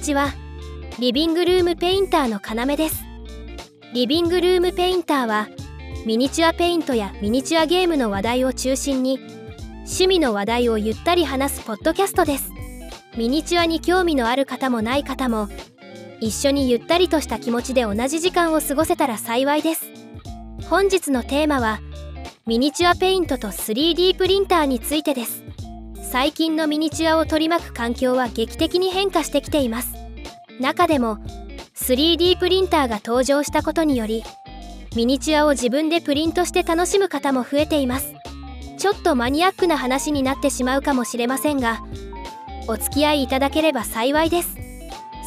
[0.00, 0.32] にちは。
[0.98, 3.04] リビングルームペインターの要です。
[3.92, 5.50] リビングルームペインターは
[6.06, 9.20] ミニチュアペイントやミニチュアゲームの話題を中心に
[9.80, 12.50] 趣味の話題をゆったり話すポッドキャストです。
[13.18, 15.50] ミニチュアに興味のある方もない方も
[16.22, 19.84] 一緒にゆったりとした気持ちで同じ時間を過ごせたら幸いです。
[20.70, 21.80] 本日のテーマは
[22.46, 25.44] ミニチュアペイントと 3D プリンターについてです。
[26.10, 29.94] 最近のミニチュアを取り巻く環境は劇的に変化してきています。
[30.58, 31.18] 中でも
[31.76, 34.24] 3D プリンターが登場したことにより
[34.96, 38.12] ミニチュアを自分でプリントして楽しむ方も増えています。
[38.76, 41.80] ちょっとマニアックな話になってしまうかもしれませんが
[42.66, 44.56] お付き合いいただければ幸いです。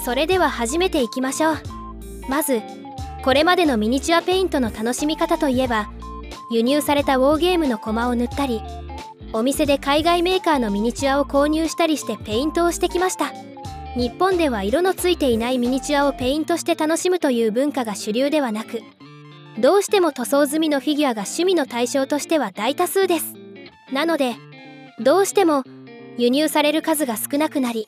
[0.03, 1.57] それでは始めていきましょう。
[2.27, 2.61] まず
[3.23, 5.89] これまでのミニチュアペイントの楽しみ方といえば
[6.51, 8.61] 輸入されたウォーゲームのコマを塗ったり
[9.35, 13.33] お店で海外メーカーのミニチュアを購入したりしてペイントをしてきました。
[13.95, 18.81] 日本では色のついていないミニチュアをペイントして楽しむという文化が主流ではなく
[19.59, 23.33] どうしても塗装済みのフィギュアが趣味の対象としては大多数です。
[23.91, 24.35] なので
[24.99, 25.63] どうしても
[26.17, 27.87] 輸入される数が少なくなり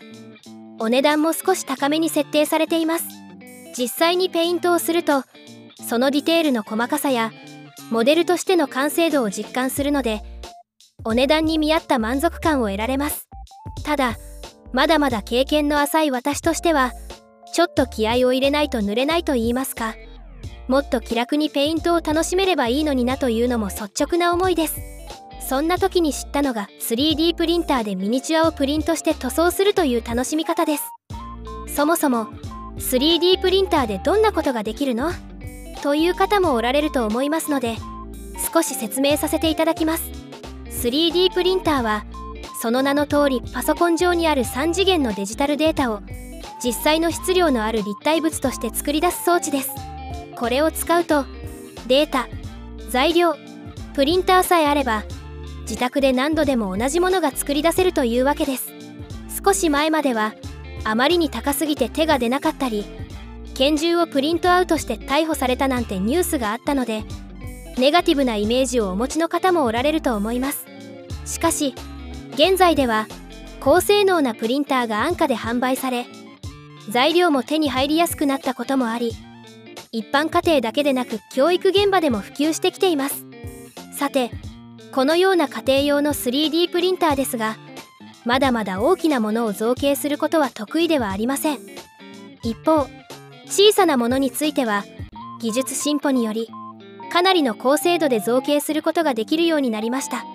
[0.80, 3.06] お値段も少し高めに設定されています。
[3.78, 5.24] 実際にペイントをすると
[5.88, 7.32] そのディテールの細かさや
[7.92, 10.24] モデルとしての完成度を実感するので
[11.06, 13.30] お値段に見合った満足感を得られます。
[13.86, 14.18] ただ
[14.74, 16.92] まだまだ経験の浅い私としては
[17.54, 19.96] ちょっと気合を入れないと塗れないと言いますか
[20.68, 24.82] もっと気楽にペイントを楽しめればいいのになというのも率直な思いです。
[25.48, 30.84] そんな時に知ったのが 3D プリンターでミニチュアをプリントして塗装するという楽しみ方です。
[31.68, 32.26] そもそも
[32.78, 35.12] 3D プリンターでどんなことができるの？
[35.84, 37.76] という方もおられると思いますので
[38.52, 40.25] 少し説明させていただきます。
[40.82, 42.06] 3D プリンターは
[42.62, 46.02] その名の通りパソコン上にある3次元のデジタルデータを
[46.64, 49.72] 実際の質量のある立体物として作り出す装置です。
[50.36, 51.26] これを使うと
[51.88, 52.28] データ
[52.90, 53.36] 材料
[53.94, 55.04] プリンターさえあれば
[55.62, 58.72] 自宅で何度でも同じものが作り出せるというわけです。
[59.44, 60.34] 少し前までは
[60.84, 62.86] あまりに高すぎて手が出なかったり
[63.54, 67.04] 拳銃をプリントアウトして逮捕されたなんてニュースがあったので
[67.78, 70.66] ネガティブなイメージをお持ちの方もおられると思います。
[71.26, 71.74] しかし
[72.34, 73.08] 現在では
[73.60, 76.06] 高性能なプリンターが安価で販売され
[76.90, 79.12] 材料も手に入りやすくなったこともあり
[79.92, 83.26] 一般家庭だけでなく教育現場でも普及してきています。
[83.98, 84.30] さて
[84.92, 87.58] このような家庭用の 3D プリンターですが
[88.24, 91.60] まだまだ大きなものを造形することは得意ではありません。
[92.44, 92.88] 一方
[93.48, 94.84] 小さなものについては
[95.40, 96.50] 技術進歩により
[97.16, 100.26] かなりの高精度で造形することができるようになりました。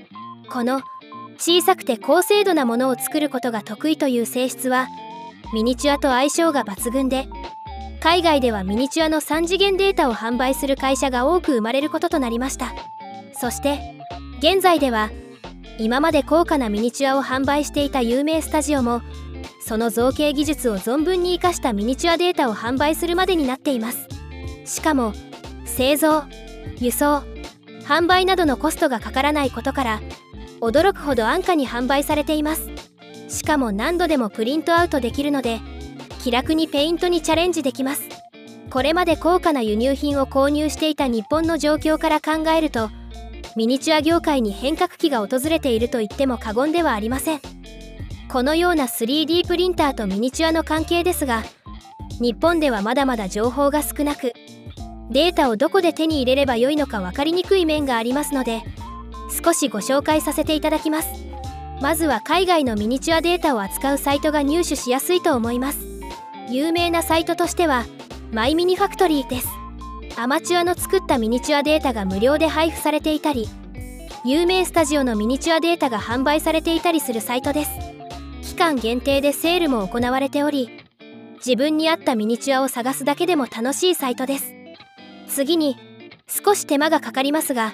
[0.50, 0.80] この
[1.36, 4.88] 小さくて高精度なものを作ることが得意という性質は
[5.52, 7.28] ミニチュアと相性が抜群で
[8.00, 12.72] 海外ではミニチュアの3次元データを販売する会社が多く生まれることとなりました。
[13.34, 13.78] そして
[14.38, 15.10] 現在では
[15.78, 19.02] 今まで高価なミニチュアを販売していた有名スタジオも
[19.66, 24.08] その造形技術を存分に生かしたミニチュアデータを販売するまでになっています。
[24.64, 25.12] しかも
[25.66, 26.24] 製造
[26.78, 27.22] 輸送
[27.84, 30.00] 販売などのコストがかからないことから
[30.60, 32.68] 驚くほど安価に販売されています。
[33.28, 35.60] しかも何度でもプリントアウトできるので
[36.20, 38.02] 気楽にペイントにチャレンジできます。
[38.70, 42.90] これまで高価な輸入品を購入していた日本の状況から考えると
[43.56, 47.40] ミニチュア業界に変革期が訪れていると言っても過言ではありません。
[48.30, 51.42] このような 3D プリンターとミニチュアの関係ですが
[52.20, 54.32] 日本ではまだまだ情報が少なく
[55.10, 58.62] データをどこで手に入れればよいのか分かりにくい面がありますので
[59.44, 61.08] 少しご紹介させていただきます。
[61.80, 65.78] まずは海外のミニチュアデータを扱うサイトが入手しやすいと思います。
[66.48, 67.86] 有名なサイトとしては
[68.32, 69.48] マイミニファクトリーです。
[70.16, 73.48] アマチュアの作ったミニチュアデータが無料で配布されていたり
[74.24, 77.70] 有名スタジオのミニチュアデータが販売されていたりするサイトです。
[78.42, 80.68] 期間限定でセールも行われており
[81.38, 84.59] 自分に合ったミニチュアを探すだけでも楽しいサイトです。
[85.30, 85.76] 次に
[86.26, 87.72] 少し手間がかかりますが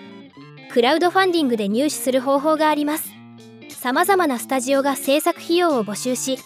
[0.71, 3.11] クラウドファンディングで入手する方法があります。
[3.81, 6.39] 様々なスタジオが制作費用を募集し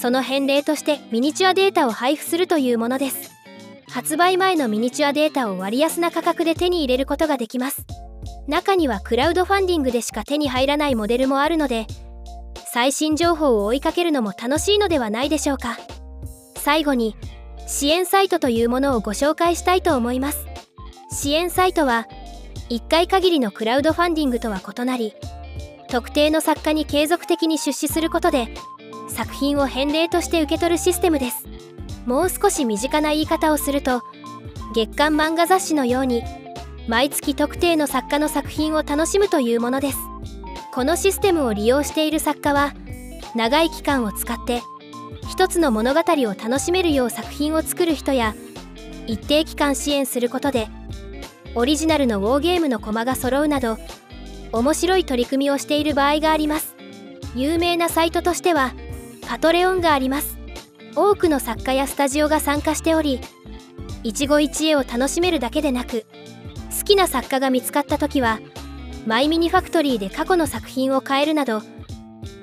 [0.00, 3.30] その返礼としてミニチュアデータを配布するというものです。
[3.88, 7.84] 発売前のミニチュアデータを割安な価格で手に入れることができます。
[8.48, 11.86] 中にはクラウドファンディングでしか手に入らないモデルもあるので
[12.72, 15.78] 最新情報を追いかけるのも楽しいのではないでしょうか。
[16.56, 17.16] 最後に
[17.66, 20.46] 支援サイトというものをご紹介したいと思います。
[21.10, 22.06] 支援サイトは
[22.70, 25.14] 1回限りのクラウドファンディングとは異なり
[25.88, 28.48] 特定の作家に継続的に出資することで
[29.08, 31.46] 作品を返礼として受け取るシステムです。
[32.06, 34.02] もう少し身近な言い方をすると
[34.74, 36.22] 月刊漫画雑誌のように
[36.88, 39.98] 毎月特定の作家の作品を楽しむというものです。
[40.72, 42.72] このシステムを利用している作家は
[43.36, 44.62] 長い期間を使って
[45.32, 48.34] 一つの物語を楽しめるよう作品を作る人や
[49.06, 50.68] 一定期間支援することで
[51.54, 53.78] オリジナルのウォーゲームのコマが揃うなど
[54.52, 56.76] 面白い取り組みをしている場合があります。
[57.34, 58.74] 有名なサイトとしては
[59.26, 60.36] パトレオンがあります。
[60.94, 63.18] 多くの作家やスタジオが参加しており
[64.02, 66.04] 一期一会を楽しめるだけでなく
[66.78, 68.38] 好きな作家が見つかった時は
[69.06, 71.62] マイミニファクトリーで過去の作品を変えるなど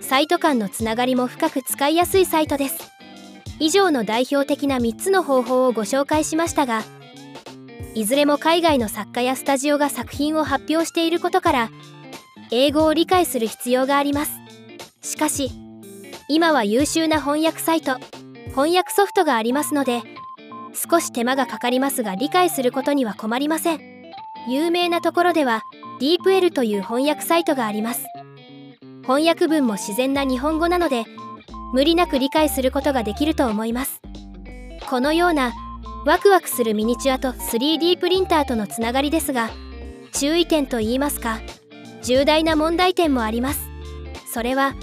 [0.09, 2.91] サイト間のつながりも深く使いやすいサイトです。
[3.59, 6.81] 以上の代表的な3つの方法をご紹介しましたが
[7.93, 11.69] いずれも海外の作家やスタジオが作品を発表していることから
[12.49, 14.31] 英語を理解する必要があります。
[15.03, 15.51] しかし
[16.27, 17.99] 今は優秀な翻訳サイト
[18.47, 20.01] 翻訳ソフトがありますので
[20.73, 23.79] 少し手間がかかりますが理解することには困りません。
[24.47, 25.61] 有名なところでは
[26.01, 28.07] DeepL という翻訳サイトがあります。
[29.01, 31.05] 翻訳文も自然な日本語なので
[31.73, 34.01] 無理なく理解することができると思います。
[34.89, 35.53] このような
[36.05, 39.51] ワクワクするミニチュアと 3D プリンターとのつながりですが
[40.11, 41.39] 注意点といいますか
[42.01, 43.69] 重大な問題点もあります。
[44.31, 44.75] それは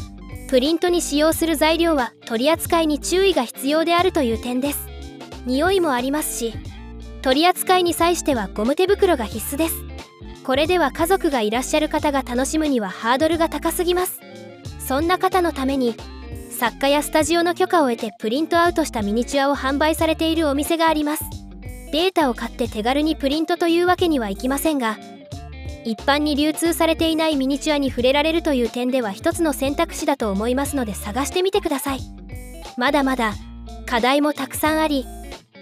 [0.48, 4.86] プリントに使用する材料は取り扱いに注意が必要であるという点です。
[5.44, 6.54] 匂いもありますし
[7.22, 9.95] 取り扱いに際してはゴム手袋が必須です。
[10.46, 14.20] これでは家族がいらっしゃる方が楽しむにはハードルが高すぎます。
[14.78, 15.96] そんな方のために
[16.50, 21.24] 作家やスタジオの許可を得てプリントアウトしたミニチュアを販売されているお店があります。
[21.90, 24.98] データを買って手軽にプリントというわけにはいきませんが
[25.84, 32.00] 一般に流通されていないミニチュアに触れられるという点では一つの選択肢だと思いますので探してみてください。
[32.76, 33.34] まだまだ
[33.84, 35.06] 課題もたくさんあり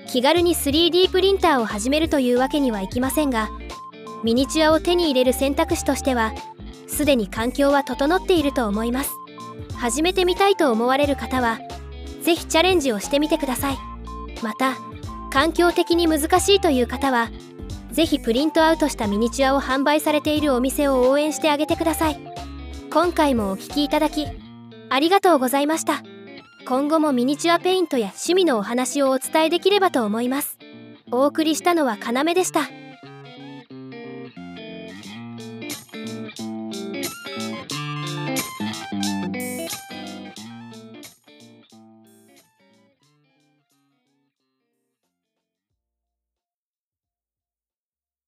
[0.06, 3.48] 気軽に 3D プリンターを始めるというわけにはいきませんが
[4.24, 6.32] ミニチュアを手に入れる選択肢としては
[6.86, 9.10] すでに環境は整っていると思います。
[9.76, 11.60] 始めてみたいと思われる方は
[12.22, 13.78] 是非チャレンジをしてみてください。
[14.42, 14.78] また
[15.30, 17.30] 環境的に難しいという方は
[17.92, 22.18] ぜひプリントアウトしたミニチュアを販売されているお店を応援してあげてください。
[22.90, 24.26] 今回もお聴きいただき
[24.88, 26.02] ありがとうございました。
[26.66, 30.56] 今後もミニチュアペイントや趣味のお話をお伝えできればと思います。
[31.10, 32.70] お送りしたのはかなめでした。